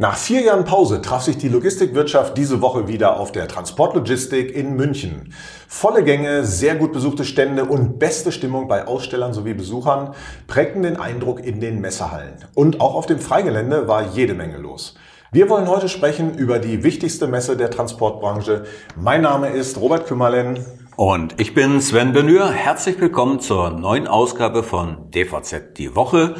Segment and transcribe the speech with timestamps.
[0.00, 4.74] Nach vier Jahren Pause traf sich die Logistikwirtschaft diese Woche wieder auf der Transportlogistik in
[4.74, 5.34] München.
[5.68, 10.14] Volle Gänge, sehr gut besuchte Stände und beste Stimmung bei Ausstellern sowie Besuchern
[10.46, 12.32] prägten den Eindruck in den Messehallen.
[12.54, 14.94] Und auch auf dem Freigelände war jede Menge los.
[15.32, 18.64] Wir wollen heute sprechen über die wichtigste Messe der Transportbranche.
[18.96, 20.64] Mein Name ist Robert Kümmerlen.
[20.96, 22.50] Und ich bin Sven Benür.
[22.50, 26.36] Herzlich willkommen zur neuen Ausgabe von DVZ die Woche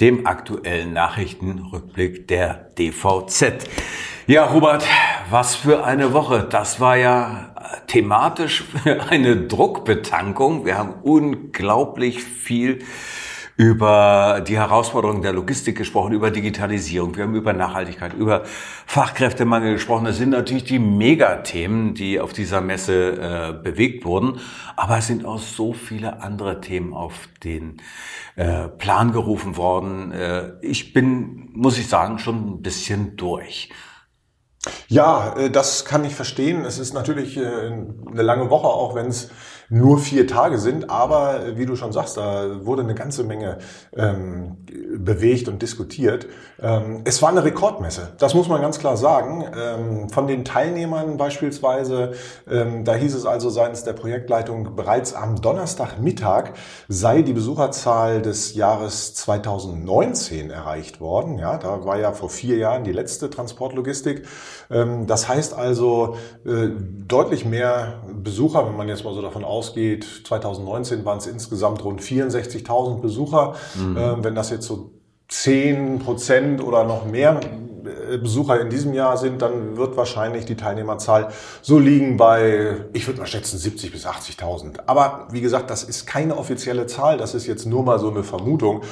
[0.00, 3.68] dem aktuellen Nachrichtenrückblick der DVZ.
[4.26, 4.84] Ja, Robert,
[5.30, 6.46] was für eine Woche.
[6.50, 7.54] Das war ja
[7.86, 8.64] thematisch
[9.08, 10.64] eine Druckbetankung.
[10.64, 12.80] Wir haben unglaublich viel
[13.56, 20.04] über die Herausforderungen der Logistik gesprochen, über Digitalisierung, wir haben über Nachhaltigkeit, über Fachkräftemangel gesprochen.
[20.04, 24.40] Das sind natürlich die Megathemen, die auf dieser Messe äh, bewegt wurden.
[24.76, 27.78] Aber es sind auch so viele andere Themen auf den
[28.36, 30.12] äh, Plan gerufen worden.
[30.12, 33.70] Äh, ich bin, muss ich sagen, schon ein bisschen durch.
[34.88, 36.64] Ja, äh, das kann ich verstehen.
[36.64, 39.30] Es ist natürlich äh, eine lange Woche, auch wenn es
[39.68, 43.58] nur vier Tage sind, aber äh, wie du schon sagst, da wurde eine ganze Menge
[43.96, 44.58] ähm,
[44.96, 46.26] bewegt und diskutiert.
[46.60, 49.44] Ähm, es war eine Rekordmesse, das muss man ganz klar sagen.
[49.56, 52.12] Ähm, von den Teilnehmern beispielsweise,
[52.48, 56.52] ähm, da hieß es also seitens der Projektleitung, bereits am Donnerstagmittag
[56.88, 61.38] sei die Besucherzahl des Jahres 2019 erreicht worden.
[61.38, 64.26] Ja, da war ja vor vier Jahren die letzte Transportlogistik.
[64.70, 66.68] Ähm, das heißt also äh,
[67.06, 72.00] deutlich mehr Besucher, wenn man jetzt mal so davon ausgeht, 2019 waren es insgesamt rund
[72.00, 73.54] 64.000 Besucher.
[73.74, 73.96] Mhm.
[73.98, 74.90] Ähm, wenn das jetzt so
[75.28, 77.40] 10 Prozent oder noch mehr
[78.18, 81.28] Besucher in diesem Jahr sind, dann wird wahrscheinlich die Teilnehmerzahl
[81.62, 84.80] so liegen bei, ich würde mal schätzen, 70 bis 80.000.
[84.86, 88.22] Aber wie gesagt, das ist keine offizielle Zahl, das ist jetzt nur mal so eine
[88.22, 88.82] Vermutung.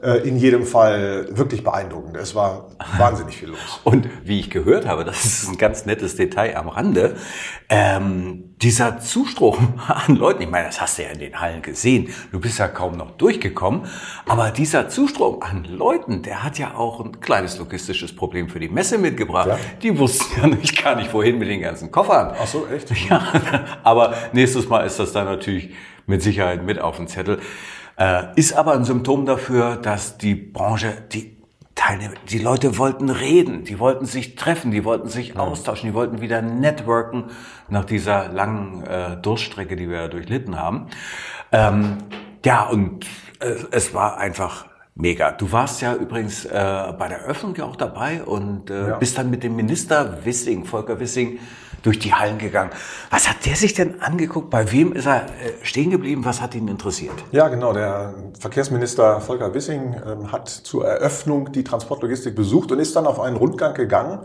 [0.00, 2.16] Äh, in jedem Fall wirklich beeindruckend.
[2.16, 2.68] Es war
[2.98, 3.80] wahnsinnig viel los.
[3.82, 7.16] Und wie ich gehört habe, das ist ein ganz nettes Detail am Rande,
[7.68, 12.12] ähm, dieser Zustrom an Leuten, ich meine, das hast du ja in den Hallen gesehen,
[12.32, 13.86] du bist ja kaum noch durchgekommen,
[14.26, 18.68] aber dieser Zustrom an Leuten, der hat ja auch ein kleines logistisches Problem für die
[18.68, 19.48] Messe mitgebracht.
[19.48, 19.58] Ja.
[19.82, 22.34] Die wussten ja nicht gar nicht, wohin mit den ganzen Koffern.
[22.40, 22.88] Ach so, echt?
[23.08, 23.22] Ja,
[23.84, 25.70] aber nächstes Mal ist das dann natürlich
[26.06, 27.38] mit Sicherheit mit auf dem Zettel.
[27.96, 31.37] Äh, ist aber ein Symptom dafür, dass die Branche, die
[31.78, 35.36] Teilnehmer, die Leute wollten reden, die wollten sich treffen, die wollten sich ja.
[35.36, 37.26] austauschen, die wollten wieder networken
[37.68, 40.88] nach dieser langen äh, Durchstrecke, die wir durchlitten haben.
[41.52, 41.98] Ähm,
[42.44, 43.06] ja, und
[43.38, 45.30] äh, es war einfach mega.
[45.30, 48.96] Du warst ja übrigens äh, bei der Eröffnung ja auch dabei und äh, ja.
[48.96, 51.38] bist dann mit dem Minister Wissing, Volker Wissing,
[51.82, 52.70] durch die Hallen gegangen.
[53.10, 54.50] Was hat der sich denn angeguckt?
[54.50, 56.24] Bei wem ist er äh, stehen geblieben?
[56.24, 57.14] Was hat ihn interessiert?
[57.32, 57.72] Ja, genau.
[57.72, 63.20] Der Verkehrsminister Volker Wissing ähm, hat zur Eröffnung die Transportlogistik besucht und ist dann auf
[63.20, 64.20] einen Rundgang gegangen,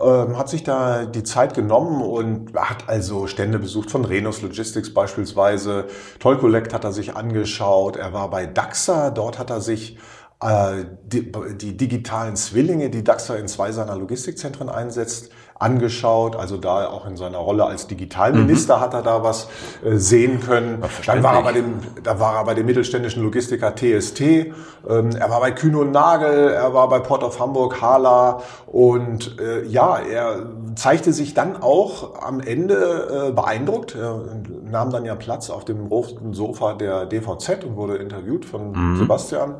[0.00, 4.92] ähm, hat sich da die Zeit genommen und hat also Stände besucht von Renus Logistics
[4.92, 5.86] beispielsweise.
[6.18, 7.96] Tollcollect hat er sich angeschaut.
[7.96, 9.10] Er war bei DAXA.
[9.10, 9.98] Dort hat er sich
[10.40, 16.36] die, die digitalen Zwillinge, die DAXA in zwei seiner Logistikzentren einsetzt, angeschaut.
[16.36, 18.80] Also da auch in seiner Rolle als Digitalminister mhm.
[18.80, 19.48] hat er da was
[19.84, 20.82] äh, sehen können.
[21.06, 24.20] Dann war er bei dem, da war er bei dem mittelständischen Logistiker TST.
[24.20, 24.54] Ähm,
[24.86, 29.64] er war bei Kühn und Nagel, er war bei Port of Hamburg, Hala und äh,
[29.66, 33.96] ja, er zeigte sich dann auch am Ende äh, beeindruckt.
[33.96, 34.22] Er
[34.70, 38.98] nahm dann ja Platz auf dem roten Sofa der DVZ und wurde interviewt von mhm.
[38.98, 39.56] Sebastian.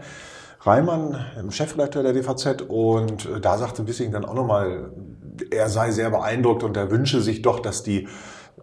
[0.69, 1.17] Reimann,
[1.51, 4.91] Chefredakteur der DVZ, und äh, da sagte Wissing dann auch nochmal,
[5.51, 8.09] er sei sehr beeindruckt und er wünsche sich doch, dass die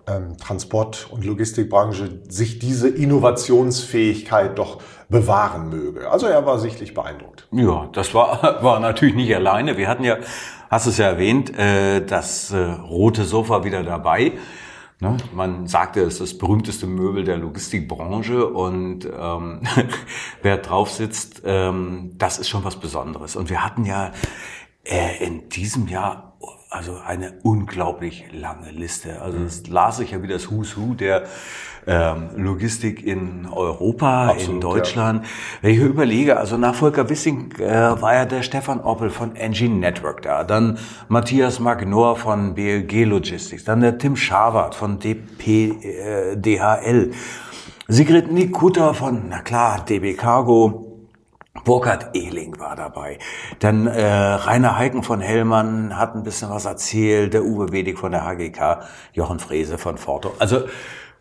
[0.07, 6.09] ähm, Transport- und Logistikbranche sich diese Innovationsfähigkeit doch bewahren möge.
[6.09, 7.47] Also er war sichtlich beeindruckt.
[7.51, 9.77] Ja, das war, war natürlich nicht alleine.
[9.77, 10.17] Wir hatten ja,
[10.69, 14.33] hast es ja erwähnt, äh, das äh, rote Sofa wieder dabei.
[14.99, 15.17] Ne?
[15.33, 19.61] Man sagte, es ist das berühmteste Möbel der Logistikbranche und ähm,
[20.41, 23.35] wer drauf sitzt, ähm, das ist schon was Besonderes.
[23.35, 24.11] Und wir hatten ja
[24.83, 26.37] äh, in diesem Jahr
[26.69, 29.21] also eine unglaublich lange Liste.
[29.21, 31.25] Also das las ich ja wie das Who's Who der
[31.87, 35.23] ähm, Logistik in Europa, Absolut, in Deutschland.
[35.23, 35.29] Ja.
[35.61, 39.75] Wenn ich überlege, also nach Volker Wissing äh, war ja der Stefan Oppel von Engine
[39.75, 40.77] Network da, dann
[41.07, 45.47] Matthias Magnor von BLG Logistics, dann der Tim Scharwart von DP,
[45.83, 47.11] äh, DHL.
[47.87, 50.85] Sigrid Nikuta von, na klar, DB Cargo,
[51.63, 53.17] Burkhard Ehling war dabei.
[53.59, 58.11] Dann äh, Rainer Heiken von Hellmann hat ein bisschen was erzählt, der Uwe Wedig von
[58.11, 58.83] der HGK,
[59.13, 60.33] Jochen Frese von Forto.
[60.39, 60.63] Also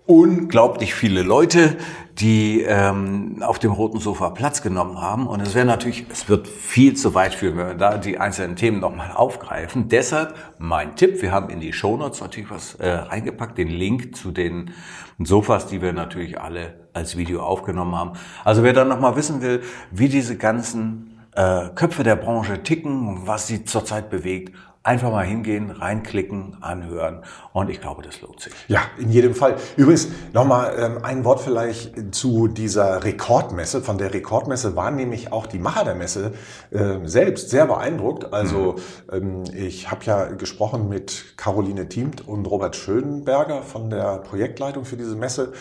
[0.06, 1.77] unglaublich viele Leute,
[2.19, 5.27] die ähm, auf dem roten Sofa Platz genommen haben.
[5.27, 8.55] Und es wäre natürlich, es wird viel zu weit führen, wenn wir da die einzelnen
[8.55, 9.89] Themen nochmal aufgreifen.
[9.89, 14.31] Deshalb mein Tipp, wir haben in die Shownotes natürlich was äh, reingepackt, den Link zu
[14.31, 14.73] den
[15.19, 18.12] Sofas, die wir natürlich alle als Video aufgenommen haben.
[18.45, 23.47] Also wer dann nochmal wissen will, wie diese ganzen äh, Köpfe der Branche ticken, was
[23.47, 24.55] sie zurzeit bewegt,
[24.86, 27.22] Einfach mal hingehen, reinklicken, anhören
[27.54, 28.52] und ich glaube, das lohnt sich.
[28.69, 29.56] Ja, in jedem Fall.
[29.78, 33.81] Übrigens nochmal ähm, ein Wort vielleicht zu dieser Rekordmesse.
[33.81, 36.34] Von der Rekordmesse waren nämlich auch die Macher der Messe
[36.70, 38.34] äh, selbst sehr beeindruckt.
[38.34, 38.76] Also
[39.10, 39.16] mhm.
[39.16, 44.98] ähm, ich habe ja gesprochen mit Caroline Thiemt und Robert Schönberger von der Projektleitung für
[44.98, 45.54] diese Messe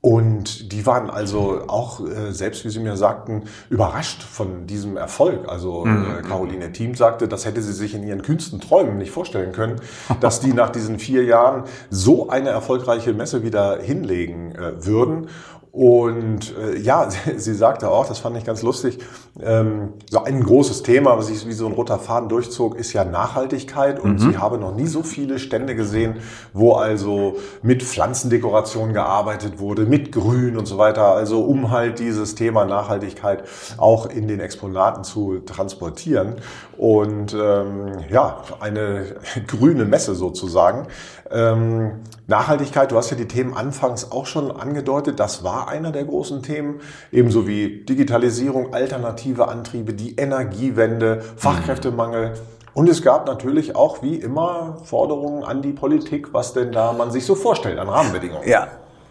[0.00, 5.48] und die waren also auch, äh, selbst wie sie mir sagten, überrascht von diesem Erfolg.
[5.48, 6.22] Also äh, mhm.
[6.22, 9.80] Caroline Thiem sagte, das hätte sie sich in ihren kühnsten Träumen nicht vorstellen können,
[10.20, 15.28] dass die nach diesen vier Jahren so eine erfolgreiche Messe wieder hinlegen äh, würden.
[15.78, 18.98] Und äh, ja, sie, sagte auch, das fand ich ganz lustig,
[19.40, 23.04] ähm, so ein großes Thema, was sich wie so ein roter Faden durchzog, ist ja
[23.04, 24.00] Nachhaltigkeit.
[24.00, 24.18] Und mhm.
[24.18, 26.16] sie habe noch nie so viele Stände gesehen,
[26.52, 31.12] wo also mit Pflanzendekoration gearbeitet wurde, mit Grün und so weiter.
[31.12, 33.44] Also um halt dieses Thema Nachhaltigkeit
[33.76, 36.38] auch in den Exponaten zu transportieren.
[36.76, 39.14] Und ähm, ja, eine
[39.46, 40.88] grüne Messe sozusagen.
[41.30, 46.04] Ähm, Nachhaltigkeit, du hast ja die Themen anfangs auch schon angedeutet, das war einer der
[46.04, 46.80] großen Themen,
[47.12, 52.34] ebenso wie Digitalisierung, alternative Antriebe, die Energiewende, Fachkräftemangel.
[52.74, 57.10] Und es gab natürlich auch wie immer Forderungen an die Politik, was denn da man
[57.10, 58.48] sich so vorstellt an Rahmenbedingungen.
[58.48, 58.68] Ja,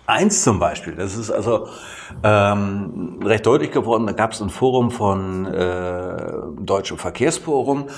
[0.10, 1.68] Eins zum Beispiel, das ist also
[2.24, 6.18] ähm, recht deutlich geworden, da gab es ein Forum von äh,
[6.62, 7.90] Deutschem Verkehrsforum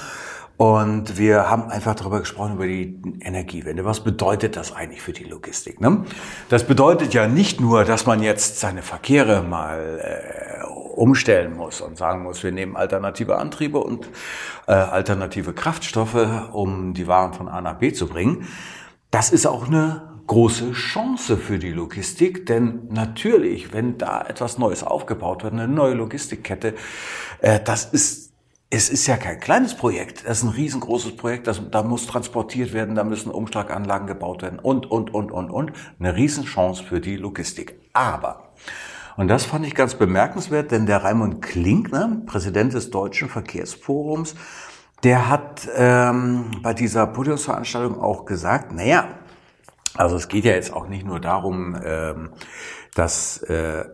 [0.60, 3.86] und wir haben einfach darüber gesprochen, über die Energiewende.
[3.86, 5.80] Was bedeutet das eigentlich für die Logistik?
[5.80, 6.04] Ne?
[6.50, 11.98] Das bedeutet ja nicht nur, dass man jetzt seine Verkehre mal äh, umstellen muss und
[11.98, 14.10] sagen muss, wir nehmen alternative Antriebe und
[14.68, 18.46] äh, alternative Kraftstoffe, um die Waren von A nach B zu bringen.
[19.12, 24.84] Das ist auch eine große Chance für die Logistik, denn natürlich, wenn da etwas Neues
[24.84, 26.74] aufgebaut wird, eine neue Logistikkette,
[27.40, 28.29] äh, das ist
[28.72, 32.72] es ist ja kein kleines Projekt, das ist ein riesengroßes Projekt, das, da muss transportiert
[32.72, 35.72] werden, da müssen Umschlaganlagen gebaut werden und, und, und, und, und.
[36.00, 37.80] Eine Riesenchance für die Logistik.
[37.94, 38.54] Aber,
[39.18, 44.36] und das fand ich ganz bemerkenswert, denn der Raimund Klinkner, Präsident des Deutschen Verkehrsforums,
[45.04, 49.08] der hat ähm, bei dieser Podiumsveranstaltung auch gesagt, naja,
[49.96, 52.30] also es geht ja jetzt auch nicht nur darum, ähm,
[52.94, 53.86] dass äh,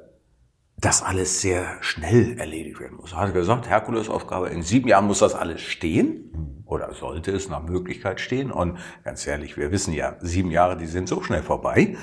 [0.77, 3.13] das alles sehr schnell erledigt werden muss.
[3.13, 7.63] Er hat gesagt, Herkulesaufgabe, in sieben Jahren muss das alles stehen oder sollte es nach
[7.63, 8.51] Möglichkeit stehen.
[8.51, 11.95] Und ganz ehrlich, wir wissen ja, sieben Jahre, die sind so schnell vorbei.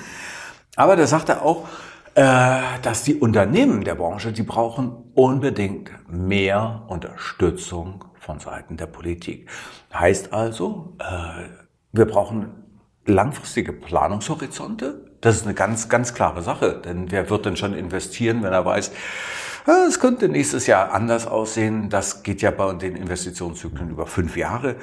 [0.75, 1.67] Aber da sagt er auch,
[2.15, 9.49] äh, dass die Unternehmen der Branche, die brauchen unbedingt mehr Unterstützung von Seiten der Politik.
[9.93, 11.49] Heißt also, äh,
[11.91, 12.63] wir brauchen
[13.05, 15.12] langfristige Planungshorizonte.
[15.23, 16.81] Das ist eine ganz, ganz klare Sache.
[16.83, 18.91] Denn wer wird denn schon investieren, wenn er weiß,
[19.65, 21.89] ah, es könnte nächstes Jahr anders aussehen.
[21.89, 24.75] Das geht ja bei den Investitionszyklen über fünf Jahre.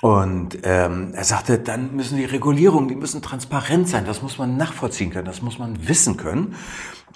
[0.00, 4.04] Und ähm, er sagte, dann müssen die Regulierungen, die müssen transparent sein.
[4.04, 6.56] Das muss man nachvollziehen können, das muss man wissen können.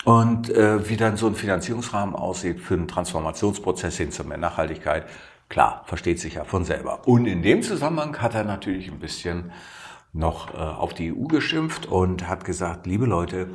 [0.04, 5.06] Und äh, wie dann so ein Finanzierungsrahmen aussieht für einen Transformationsprozess hin zu mehr Nachhaltigkeit,
[5.48, 7.06] klar, versteht sich ja von selber.
[7.06, 9.50] Und in dem Zusammenhang hat er natürlich ein bisschen
[10.12, 13.48] noch äh, auf die EU geschimpft und hat gesagt, liebe Leute,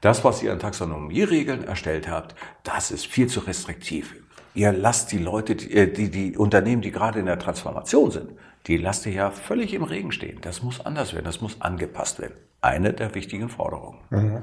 [0.00, 4.16] das, was ihr an Taxonomieregeln erstellt habt, das ist viel zu restriktiv.
[4.54, 8.30] Ihr lasst die Leute, die, äh, die, die Unternehmen, die gerade in der Transformation sind,
[8.66, 10.38] die lasst ihr ja völlig im Regen stehen.
[10.40, 12.34] Das muss anders werden, das muss angepasst werden.
[12.60, 13.98] Eine der wichtigen Forderungen.
[14.10, 14.38] Mhm.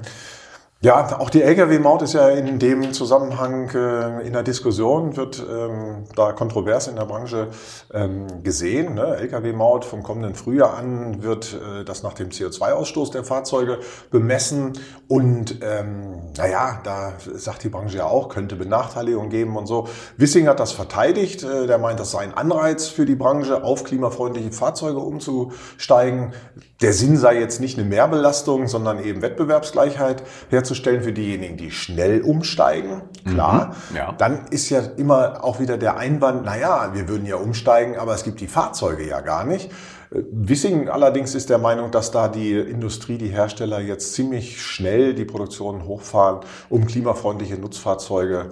[0.82, 6.04] Ja, auch die Lkw-Maut ist ja in dem Zusammenhang äh, in der Diskussion, wird ähm,
[6.16, 7.48] da kontrovers in der Branche
[7.92, 8.94] ähm, gesehen.
[8.94, 9.18] Ne?
[9.18, 14.72] Lkw-Maut vom kommenden Frühjahr an wird äh, das nach dem CO2-Ausstoß der Fahrzeuge bemessen.
[15.06, 19.86] Und ähm, naja, da sagt die Branche ja auch, könnte Benachteiligung geben und so.
[20.16, 21.42] Wissing hat das verteidigt.
[21.42, 26.32] Äh, der meint, das sei ein Anreiz für die Branche, auf klimafreundliche Fahrzeuge umzusteigen.
[26.80, 32.22] Der Sinn sei jetzt nicht eine Mehrbelastung, sondern eben Wettbewerbsgleichheit herzustellen für diejenigen, die schnell
[32.22, 33.02] umsteigen.
[33.24, 33.74] Klar.
[33.90, 34.12] Mhm, ja.
[34.12, 38.24] Dann ist ja immer auch wieder der Einwand, naja, wir würden ja umsteigen, aber es
[38.24, 39.70] gibt die Fahrzeuge ja gar nicht.
[40.10, 45.24] Wissing allerdings ist der Meinung, dass da die Industrie, die Hersteller jetzt ziemlich schnell die
[45.24, 48.50] Produktion hochfahren, um klimafreundliche Nutzfahrzeuge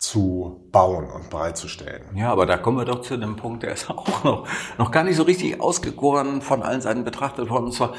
[0.00, 2.02] zu bauen und bereitzustellen.
[2.14, 5.04] Ja, aber da kommen wir doch zu einem Punkt, der ist auch noch, noch gar
[5.04, 7.66] nicht so richtig ausgegoren von allen Seiten betrachtet worden.
[7.66, 7.94] Und zwar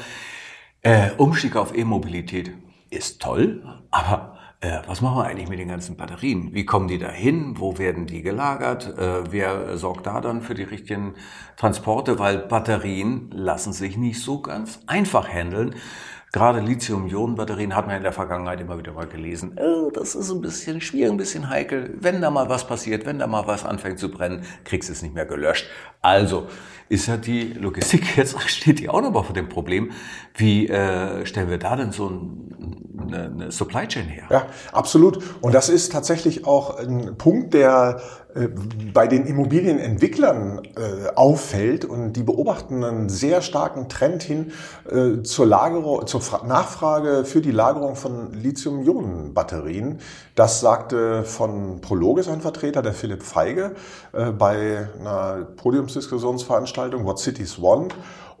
[0.82, 2.52] äh, Umstieg auf E-Mobilität
[2.92, 6.54] ist toll, aber äh, was machen wir eigentlich mit den ganzen Batterien?
[6.54, 7.54] Wie kommen die da hin?
[7.58, 8.96] Wo werden die gelagert?
[8.98, 11.14] Äh, wer sorgt da dann für die richtigen
[11.56, 12.18] Transporte?
[12.18, 15.74] Weil Batterien lassen sich nicht so ganz einfach handeln.
[16.32, 19.58] Gerade Lithium-Ionen-Batterien hat man in der Vergangenheit immer wieder mal gelesen.
[19.60, 21.94] Oh, das ist ein bisschen schwierig, ein bisschen heikel.
[22.00, 25.02] Wenn da mal was passiert, wenn da mal was anfängt zu brennen, kriegst du es
[25.02, 25.66] nicht mehr gelöscht.
[26.00, 26.46] Also
[26.92, 29.92] ist ja die Logistik jetzt steht die auch noch mal vor dem Problem.
[30.34, 34.24] Wie äh, stellen wir da denn so ein, eine, eine Supply Chain her?
[34.30, 35.18] Ja, absolut.
[35.40, 38.02] Und das ist tatsächlich auch ein Punkt, der
[38.34, 38.48] äh,
[38.92, 44.52] bei den Immobilienentwicklern äh, auffällt und die beobachten einen sehr starken Trend hin
[44.90, 49.98] äh, zur, Lagerung, zur Nachfrage für die Lagerung von Lithium-Ionen-Batterien.
[50.34, 53.72] Das sagte von Prologis ein Vertreter, der Philipp Feige,
[54.12, 57.94] bei einer Podiumsdiskussionsveranstaltung What Cities Want.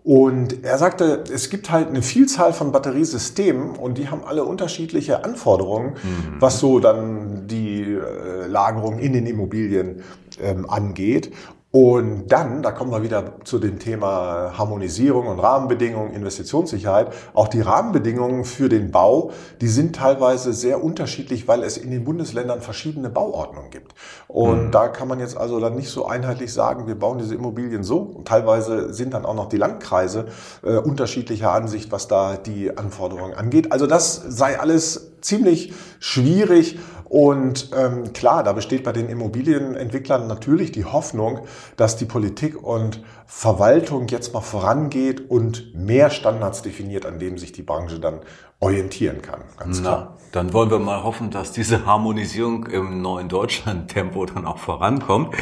[0.04, 5.24] Und er sagte, es gibt halt eine Vielzahl von Batteriesystemen und die haben alle unterschiedliche
[5.24, 6.40] Anforderungen, mhm.
[6.40, 10.02] was so dann die äh, Lagerung in den Immobilien
[10.40, 11.32] ähm, angeht.
[11.72, 17.14] Und dann, da kommen wir wieder zu dem Thema Harmonisierung und Rahmenbedingungen, Investitionssicherheit.
[17.32, 19.30] Auch die Rahmenbedingungen für den Bau,
[19.62, 23.94] die sind teilweise sehr unterschiedlich, weil es in den Bundesländern verschiedene Bauordnungen gibt.
[24.28, 24.70] Und mhm.
[24.70, 28.00] da kann man jetzt also dann nicht so einheitlich sagen, wir bauen diese Immobilien so.
[28.00, 30.26] Und teilweise sind dann auch noch die Landkreise
[30.62, 33.72] äh, unterschiedlicher Ansicht, was da die Anforderungen angeht.
[33.72, 36.78] Also das sei alles ziemlich schwierig
[37.12, 41.40] und ähm, klar, da besteht bei den Immobilienentwicklern natürlich die Hoffnung,
[41.76, 47.52] dass die Politik und Verwaltung jetzt mal vorangeht und mehr Standards definiert, an dem sich
[47.52, 48.20] die Branche dann
[48.60, 49.42] orientieren kann.
[49.58, 50.14] Ganz klar.
[50.14, 55.34] Na, dann wollen wir mal hoffen, dass diese Harmonisierung im neuen Deutschland-Tempo dann auch vorankommt.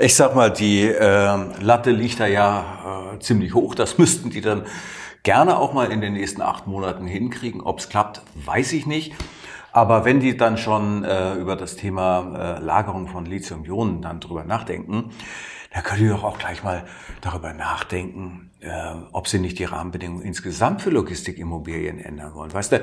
[0.00, 3.74] Ich sag mal, die äh, Latte liegt da ja äh, ziemlich hoch.
[3.74, 4.64] Das müssten die dann
[5.24, 7.60] gerne auch mal in den nächsten acht Monaten hinkriegen.
[7.60, 9.12] Ob es klappt, weiß ich nicht.
[9.72, 14.44] Aber wenn die dann schon äh, über das Thema äh, Lagerung von Lithium-Ionen dann drüber
[14.44, 15.10] nachdenken,
[15.72, 16.84] dann können die doch auch gleich mal
[17.22, 18.70] darüber nachdenken, äh,
[19.12, 22.52] ob sie nicht die Rahmenbedingungen insgesamt für Logistikimmobilien ändern wollen.
[22.52, 22.82] Weißt du,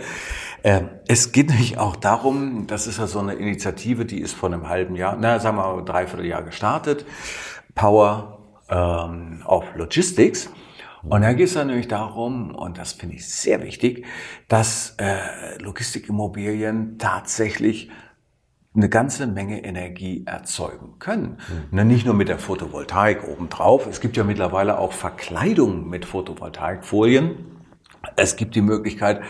[0.64, 4.50] äh, es geht nämlich auch darum, das ist ja so eine Initiative, die ist vor
[4.50, 7.06] einem halben Jahr, na sagen wir mal dreiviertel Jahr gestartet,
[7.76, 10.50] Power ähm, of Logistics.
[11.04, 14.06] Und da geht es dann nämlich darum, und das finde ich sehr wichtig,
[14.48, 17.90] dass äh, Logistikimmobilien tatsächlich
[18.76, 21.38] eine ganze Menge Energie erzeugen können.
[21.72, 21.88] Mhm.
[21.88, 23.88] Nicht nur mit der Photovoltaik obendrauf.
[23.88, 27.46] Es gibt ja mittlerweile auch Verkleidungen mit Photovoltaikfolien.
[28.16, 29.22] Es gibt die Möglichkeit,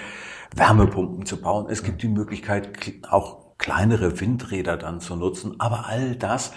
[0.55, 1.67] Wärmepumpen zu bauen.
[1.69, 2.69] Es gibt die Möglichkeit,
[3.09, 5.55] auch kleinere Windräder dann zu nutzen.
[5.59, 6.53] Aber all das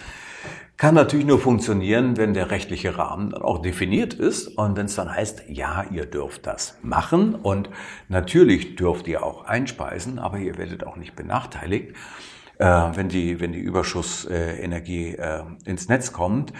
[0.76, 4.96] kann natürlich nur funktionieren, wenn der rechtliche Rahmen dann auch definiert ist und wenn es
[4.96, 7.70] dann heißt, ja, ihr dürft das machen und
[8.08, 11.94] natürlich dürft ihr auch einspeisen, aber ihr werdet auch nicht benachteiligt,
[12.58, 16.52] äh, wenn die, wenn die Überschussenergie äh, ins Netz kommt.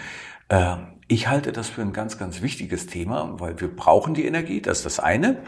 [0.47, 4.61] Äh, ich halte das für ein ganz, ganz wichtiges Thema, weil wir brauchen die Energie,
[4.61, 5.39] das ist das eine.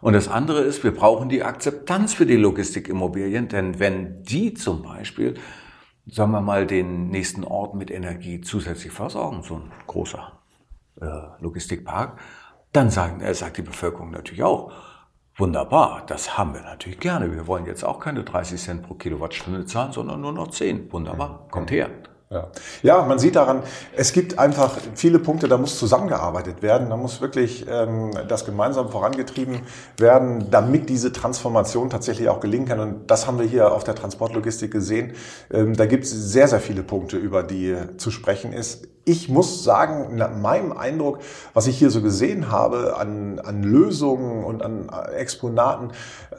[0.00, 4.82] Und das andere ist, wir brauchen die Akzeptanz für die Logistikimmobilien, denn wenn die zum
[4.82, 5.34] Beispiel
[6.06, 10.32] sagen wir mal, den nächsten Ort mit Energie zusätzlich versorgen, so ein großer
[11.00, 11.06] äh,
[11.40, 12.18] Logistikpark,
[12.72, 14.72] dann sagen, äh, sagt die Bevölkerung natürlich auch,
[15.36, 17.32] wunderbar, das haben wir natürlich gerne.
[17.32, 20.92] Wir wollen jetzt auch keine 30 Cent pro Kilowattstunde zahlen, sondern nur noch 10.
[20.92, 21.90] Wunderbar, kommt her.
[22.32, 22.48] Ja.
[22.82, 23.62] ja, man sieht daran,
[23.94, 28.88] es gibt einfach viele Punkte, da muss zusammengearbeitet werden, da muss wirklich ähm, das gemeinsam
[28.88, 29.60] vorangetrieben
[29.98, 32.80] werden, damit diese Transformation tatsächlich auch gelingen kann.
[32.80, 35.12] Und das haben wir hier auf der Transportlogistik gesehen.
[35.52, 38.88] Ähm, da gibt es sehr, sehr viele Punkte, über die zu sprechen ist.
[39.04, 41.18] Ich muss sagen, nach meinem Eindruck,
[41.52, 45.90] was ich hier so gesehen habe an, an Lösungen und an Exponaten,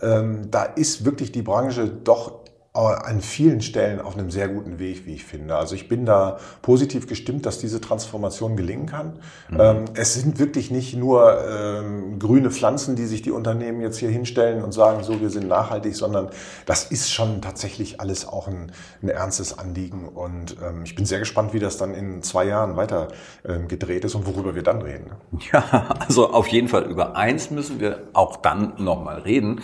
[0.02, 2.43] ähm, da ist wirklich die Branche doch
[2.74, 5.56] an vielen Stellen auf einem sehr guten Weg, wie ich finde.
[5.56, 9.20] Also ich bin da positiv gestimmt, dass diese Transformation gelingen kann.
[9.50, 9.60] Mhm.
[9.60, 14.10] Ähm, es sind wirklich nicht nur ähm, grüne Pflanzen, die sich die Unternehmen jetzt hier
[14.10, 16.30] hinstellen und sagen, so, wir sind nachhaltig, sondern
[16.66, 18.72] das ist schon tatsächlich alles auch ein,
[19.04, 20.08] ein ernstes Anliegen.
[20.08, 23.10] Und ähm, ich bin sehr gespannt, wie das dann in zwei Jahren weiter
[23.48, 25.12] ähm, gedreht ist und worüber wir dann reden.
[25.52, 29.62] Ja, also auf jeden Fall über eins müssen wir auch dann nochmal reden.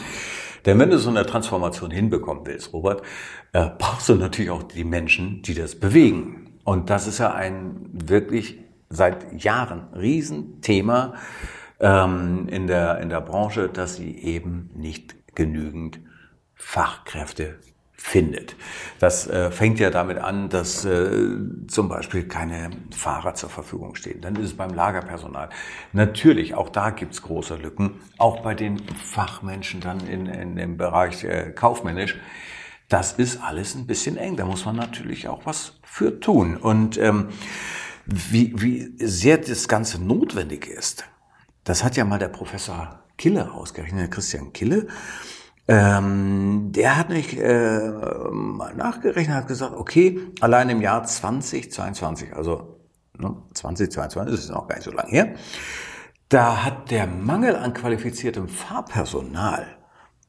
[0.66, 3.01] Denn wenn du so eine Transformation hinbekommen willst, Robert,
[3.54, 6.60] äh, brauchst du natürlich auch die Menschen, die das bewegen.
[6.63, 11.13] Und das ist ja ein wirklich seit Jahren Riesenthema
[11.80, 16.00] ähm, in, der, in der Branche, dass sie eben nicht genügend
[16.56, 17.58] Fachkräfte
[18.00, 18.56] findet.
[19.00, 21.36] Das äh, fängt ja damit an, dass äh,
[21.68, 24.22] zum Beispiel keine Fahrer zur Verfügung stehen.
[24.22, 25.50] Dann ist es beim Lagerpersonal.
[25.91, 28.00] Natürlich, auch da gibt's große Lücken.
[28.18, 32.18] Auch bei den Fachmenschen dann in, in dem Bereich äh, kaufmännisch.
[32.88, 34.38] Das ist alles ein bisschen eng.
[34.38, 36.58] Da muss man natürlich auch was für tun.
[36.58, 37.29] Und ähm,
[38.06, 41.06] wie, wie sehr das Ganze notwendig ist,
[41.65, 44.88] das hat ja mal der Professor Kille ausgerechnet, Christian Kille.
[45.72, 47.92] Ähm, der hat nicht äh,
[48.32, 52.80] mal nachgerechnet, hat gesagt, okay, allein im Jahr 2022, also
[53.16, 55.36] ne, 2022, das ist noch gar nicht so lange her,
[56.28, 59.68] da hat der Mangel an qualifiziertem Fahrpersonal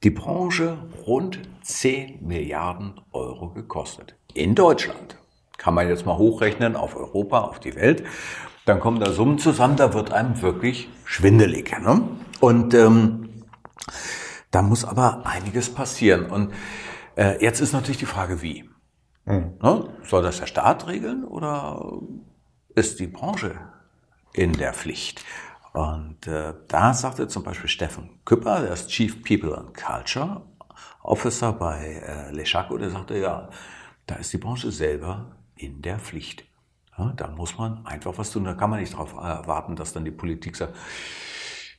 [0.04, 4.16] die Branche rund 10 Milliarden Euro gekostet.
[4.34, 5.16] In Deutschland.
[5.56, 8.04] Kann man jetzt mal hochrechnen auf Europa, auf die Welt.
[8.66, 11.72] Dann kommen da Summen zusammen, da wird einem wirklich schwindelig.
[11.80, 12.02] Ne?
[12.40, 13.30] Und ähm,
[14.50, 16.26] da muss aber einiges passieren.
[16.30, 16.52] Und
[17.16, 18.68] äh, jetzt ist natürlich die Frage, wie.
[19.24, 19.58] Mhm.
[19.62, 19.88] Ne?
[20.04, 22.00] Soll das der Staat regeln oder
[22.74, 23.58] ist die Branche
[24.32, 25.24] in der Pflicht?
[25.72, 30.42] Und äh, da sagte zum Beispiel Steffen Küpper, der ist Chief People and Culture
[31.02, 33.48] Officer bei äh, Le Chaco, der sagte, ja,
[34.06, 36.44] da ist die Branche selber in der Pflicht.
[36.98, 38.44] Ja, da muss man einfach was tun.
[38.44, 40.76] Da kann man nicht darauf äh, warten, dass dann die Politik sagt,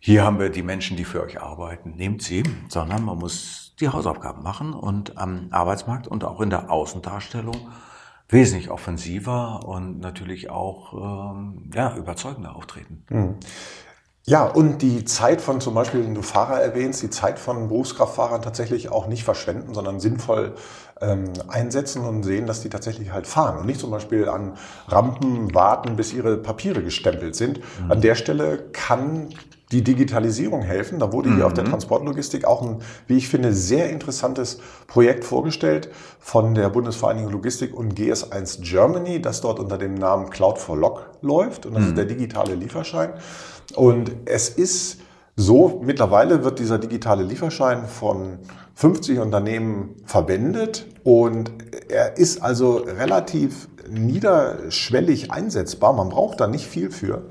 [0.04, 3.88] hier haben wir die Menschen, die für euch arbeiten, nehmt sie, sondern man muss die
[3.88, 7.70] Hausaufgaben machen und am Arbeitsmarkt und auch in der Außendarstellung
[8.28, 13.06] wesentlich offensiver und natürlich auch ähm, ja, überzeugender auftreten.
[13.10, 13.36] Mhm.
[14.26, 18.44] Ja, und die Zeit von zum Beispiel, wenn du Fahrer erwähnst, die Zeit von Berufskraftfahrern
[18.44, 20.54] tatsächlich auch nicht verschwenden, sondern sinnvoll
[21.02, 24.54] ähm, einsetzen und sehen, dass die tatsächlich halt fahren und nicht zum Beispiel an
[24.88, 27.60] Rampen warten, bis ihre Papiere gestempelt sind.
[27.84, 27.92] Mhm.
[27.92, 29.30] An der Stelle kann
[29.72, 31.00] die Digitalisierung helfen.
[31.00, 31.70] Da wurde hier auf der mhm.
[31.70, 37.96] Transportlogistik auch ein, wie ich finde, sehr interessantes Projekt vorgestellt von der Bundesvereinigung Logistik und
[37.96, 41.66] GS1 Germany, das dort unter dem Namen Cloud for Log läuft.
[41.66, 41.90] Und das mhm.
[41.90, 43.14] ist der digitale Lieferschein.
[43.76, 45.02] Und es ist
[45.36, 48.40] so, mittlerweile wird dieser digitale Lieferschein von
[48.76, 51.52] 50 Unternehmen verwendet und
[51.90, 55.94] er ist also relativ niederschwellig einsetzbar.
[55.94, 57.24] Man braucht da nicht viel für.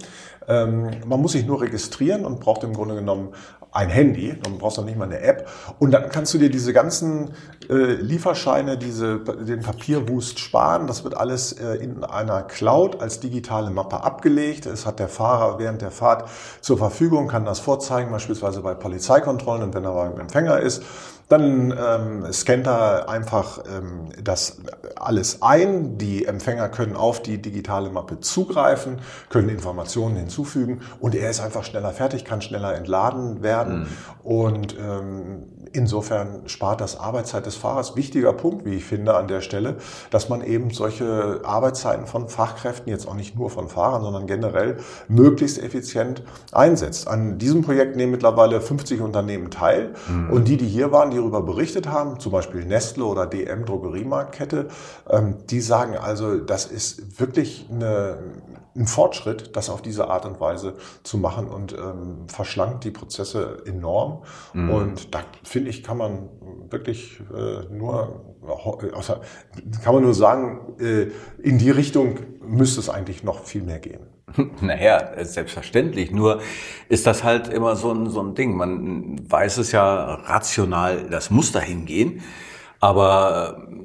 [0.48, 3.30] Ähm, man muss sich nur registrieren und braucht im Grunde genommen
[3.72, 5.48] ein Handy, dann brauchst du nicht mal eine App.
[5.78, 7.30] Und dann kannst du dir diese ganzen
[7.68, 10.86] äh, Lieferscheine, diese, den Papierwust sparen.
[10.86, 14.66] Das wird alles äh, in einer Cloud als digitale Mappe abgelegt.
[14.66, 16.28] Es hat der Fahrer während der Fahrt
[16.60, 20.82] zur Verfügung, kann das vorzeigen, beispielsweise bei Polizeikontrollen und wenn er beim Empfänger ist.
[21.30, 24.62] Dann ähm, scannt er einfach ähm, das
[24.96, 25.96] alles ein.
[25.96, 31.62] Die Empfänger können auf die digitale Mappe zugreifen, können Informationen hinzufügen und er ist einfach
[31.62, 33.80] schneller fertig, kann schneller entladen werden.
[33.80, 33.86] Mhm.
[34.24, 37.96] Und ähm, insofern spart das Arbeitszeit des Fahrers.
[37.96, 39.76] Wichtiger Punkt, wie ich finde, an der Stelle,
[40.10, 44.78] dass man eben solche Arbeitszeiten von Fachkräften, jetzt auch nicht nur von Fahrern, sondern generell
[45.08, 47.08] möglichst effizient einsetzt.
[47.08, 49.94] An diesem Projekt nehmen mittlerweile 50 Unternehmen teil.
[50.08, 50.30] Mhm.
[50.30, 54.68] Und die, die hier waren, die darüber berichtet haben, zum Beispiel Nestle oder DM Drogeriemarktkette,
[55.08, 58.18] ähm, die sagen also, das ist wirklich eine,
[58.76, 63.62] ein Fortschritt, das auf diese Art und Weise zu machen und ähm, verschlankt die Prozesse
[63.66, 64.22] enorm.
[64.52, 64.70] Mhm.
[64.70, 66.28] Und da finde ich, kann man
[66.70, 68.36] wirklich äh, nur,
[68.92, 69.20] außer,
[69.82, 71.08] kann man nur sagen, äh,
[71.42, 74.06] in die Richtung müsste es eigentlich noch viel mehr gehen.
[74.60, 76.10] Naja, selbstverständlich.
[76.10, 76.40] Nur
[76.88, 78.56] ist das halt immer so ein, so ein Ding.
[78.56, 82.22] Man weiß es ja rational, das muss dahin gehen.
[82.78, 83.80] Aber äh,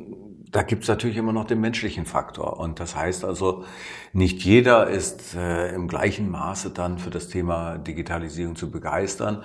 [0.51, 2.59] da gibt's natürlich immer noch den menschlichen Faktor.
[2.59, 3.65] Und das heißt also,
[4.13, 9.43] nicht jeder ist äh, im gleichen Maße dann für das Thema Digitalisierung zu begeistern.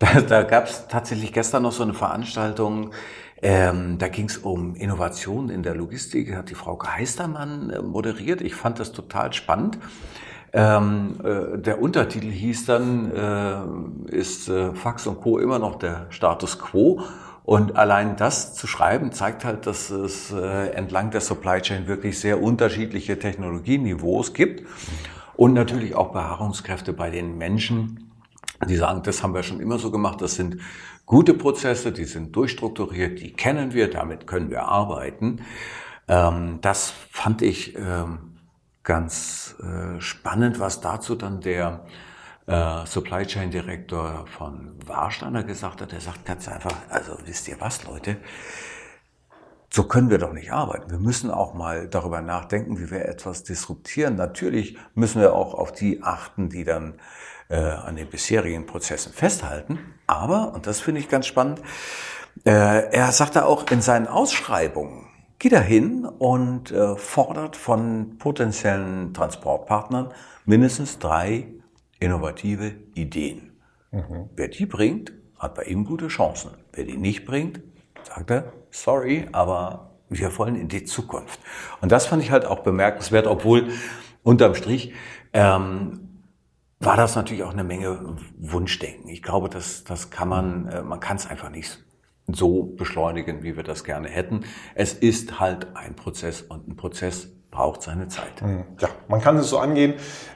[0.00, 2.92] Da, da gab's tatsächlich gestern noch so eine Veranstaltung,
[3.42, 8.40] ähm, da ging's um Innovation in der Logistik, hat die Frau Geistermann äh, moderiert.
[8.40, 9.78] Ich fand das total spannend.
[10.54, 13.10] Ähm, äh, der Untertitel hieß dann,
[14.10, 15.38] äh, ist äh, Fax und Co.
[15.38, 17.02] immer noch der Status quo?
[17.44, 22.18] Und allein das zu schreiben zeigt halt, dass es äh, entlang der Supply Chain wirklich
[22.18, 24.66] sehr unterschiedliche Technologieniveaus gibt
[25.36, 28.09] und natürlich auch Beharrungskräfte bei den Menschen,
[28.68, 30.58] die sagen, das haben wir schon immer so gemacht, das sind
[31.06, 35.40] gute Prozesse, die sind durchstrukturiert, die kennen wir, damit können wir arbeiten.
[36.08, 38.38] Ähm, das fand ich ähm,
[38.82, 41.86] ganz äh, spannend, was dazu dann der
[42.46, 45.92] äh, Supply Chain Director von Warsteiner gesagt hat.
[45.92, 48.16] Er sagt ganz einfach, also wisst ihr was, Leute,
[49.72, 50.90] so können wir doch nicht arbeiten.
[50.90, 54.16] Wir müssen auch mal darüber nachdenken, wie wir etwas disruptieren.
[54.16, 56.94] Natürlich müssen wir auch auf die achten, die dann
[57.48, 59.78] äh, an den bisherigen Prozessen festhalten.
[60.08, 61.60] Aber, und das finde ich ganz spannend,
[62.44, 65.06] äh, er sagte auch in seinen Ausschreibungen,
[65.38, 70.12] geht er hin und äh, fordert von potenziellen Transportpartnern
[70.44, 71.46] mindestens drei
[71.98, 73.52] innovative Ideen.
[73.92, 74.30] Mhm.
[74.34, 76.50] Wer die bringt, hat bei ihm gute Chancen.
[76.72, 77.60] Wer die nicht bringt,
[78.04, 81.40] sagt er, sorry, aber wir wollen in die Zukunft.
[81.80, 83.68] Und das fand ich halt auch bemerkenswert, obwohl
[84.22, 84.92] unterm Strich
[85.32, 86.24] ähm,
[86.80, 89.08] war das natürlich auch eine Menge Wunschdenken.
[89.08, 91.84] Ich glaube, das, das kann man, äh, man kann es einfach nicht
[92.26, 94.44] so beschleunigen, wie wir das gerne hätten.
[94.74, 98.40] Es ist halt ein Prozess und ein Prozess braucht seine Zeit.
[98.40, 99.94] Hm, ja, man kann es so angehen.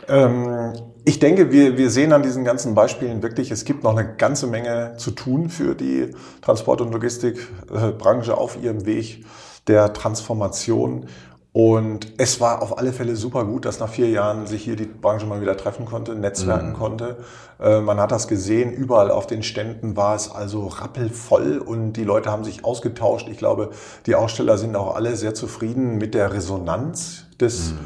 [0.09, 0.73] Ähm,
[1.05, 4.47] ich denke, wir, wir sehen an diesen ganzen Beispielen wirklich, es gibt noch eine ganze
[4.47, 9.25] Menge zu tun für die Transport- und Logistikbranche auf ihrem Weg
[9.67, 11.07] der Transformation.
[11.55, 14.87] Und es war auf alle Fälle super gut, dass nach vier Jahren sich hier die
[14.87, 16.75] Branche mal wieder treffen konnte, netzwerken mhm.
[16.75, 17.17] konnte.
[17.61, 22.03] Äh, man hat das gesehen, überall auf den Ständen war es also rappelvoll und die
[22.03, 23.29] Leute haben sich ausgetauscht.
[23.29, 23.71] Ich glaube,
[24.07, 27.79] die Aussteller sind auch alle sehr zufrieden mit der Resonanz des mhm.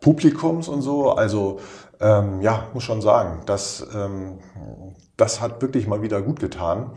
[0.00, 1.12] Publikums und so.
[1.12, 1.58] Also
[2.00, 4.40] ähm, ja, muss schon sagen, das, ähm,
[5.16, 6.90] das hat wirklich mal wieder gut getan.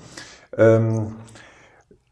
[0.58, 1.16] Ähm,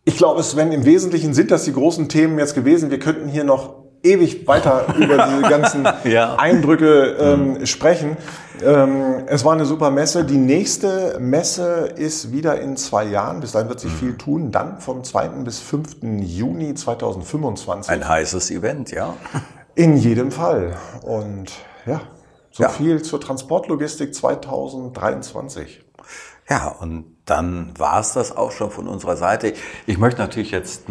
[0.06, 2.90] ich glaube, es wenn im Wesentlichen sind das die großen Themen jetzt gewesen.
[2.90, 6.36] Wir könnten hier noch ewig weiter über diese ganzen ja.
[6.36, 7.66] Eindrücke ähm, mhm.
[7.66, 8.18] sprechen.
[8.64, 10.26] Ähm, es war eine super Messe.
[10.26, 13.40] Die nächste Messe ist wieder in zwei Jahren.
[13.40, 13.98] Bis dahin wird sich mhm.
[13.98, 14.52] viel tun.
[14.52, 15.30] Dann vom 2.
[15.44, 15.98] bis 5.
[16.22, 17.92] Juni 2025.
[17.92, 19.14] Ein heißes Event, ja.
[19.76, 20.76] In jedem Fall.
[21.04, 21.52] Und
[21.86, 22.02] ja,
[22.52, 22.70] so ja.
[22.70, 25.84] viel zur Transportlogistik 2023.
[26.50, 29.54] Ja, und dann war es das auch schon von unserer Seite.
[29.86, 30.86] Ich möchte natürlich jetzt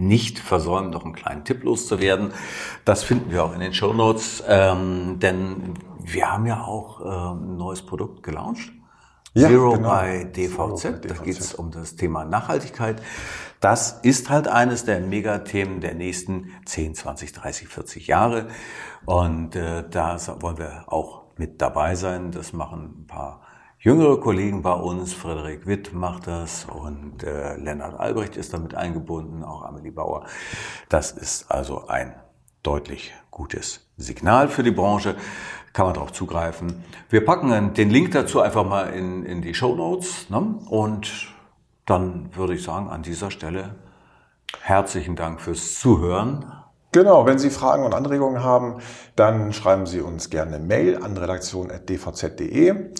[0.00, 2.32] nicht versäumen, noch einen kleinen Tipp loszuwerden.
[2.84, 7.52] Das finden wir auch in den Show Notes, ähm, denn wir haben ja auch ähm,
[7.52, 8.72] ein neues Produkt gelauncht.
[9.34, 9.88] Ja, Zero, genau.
[9.88, 11.04] bei DVZ.
[11.04, 11.04] DVZ.
[11.08, 13.00] Da geht es um das Thema Nachhaltigkeit.
[13.60, 18.48] Das ist halt eines der Megathemen der nächsten 10, 20, 30, 40 Jahre.
[19.04, 22.32] Und äh, da wollen wir auch mit dabei sein.
[22.32, 23.42] Das machen ein paar
[23.80, 29.42] jüngere Kollegen bei uns, Frederik Witt macht das und äh, Lennart Albrecht ist damit eingebunden,
[29.42, 30.26] auch Amelie Bauer.
[30.90, 32.14] Das ist also ein
[32.62, 35.16] deutlich gutes Signal für die Branche.
[35.72, 36.84] Kann man darauf zugreifen.
[37.08, 40.28] Wir packen den Link dazu einfach mal in, in die Show Notes.
[40.28, 40.58] Ne?
[40.68, 41.28] Und
[41.86, 43.76] dann würde ich sagen, an dieser Stelle
[44.60, 46.52] herzlichen Dank fürs Zuhören.
[46.92, 48.80] Genau, wenn Sie Fragen und Anregungen haben,
[49.14, 52.90] dann schreiben Sie uns gerne Mail an redaktion.dvz.de.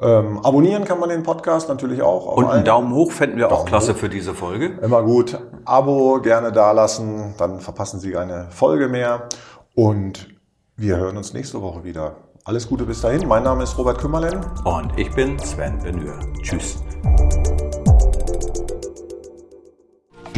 [0.00, 2.36] Ähm, abonnieren kann man den Podcast natürlich auch.
[2.36, 3.98] Und einen Daumen hoch fänden wir Daumen auch klasse hoch.
[3.98, 4.78] für diese Folge.
[4.80, 5.38] Immer gut.
[5.64, 9.28] Abo gerne dalassen, dann verpassen Sie keine Folge mehr.
[9.74, 10.28] Und
[10.76, 12.16] wir hören uns nächste Woche wieder.
[12.44, 13.26] Alles Gute bis dahin.
[13.28, 14.40] Mein Name ist Robert Kümmerlen.
[14.64, 16.14] Und ich bin Sven Benür.
[16.42, 16.82] Tschüss.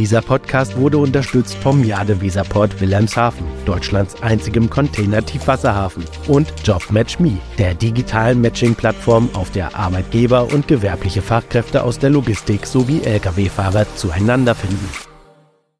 [0.00, 8.40] Dieser Podcast wurde unterstützt vom Jade Weserport Wilhelmshaven, Deutschlands einzigem Container-Tiefwasserhafen und JobMatchMe, der digitalen
[8.40, 15.09] Matching-Plattform, auf der Arbeitgeber und gewerbliche Fachkräfte aus der Logistik sowie Lkw-Fahrer zueinander finden.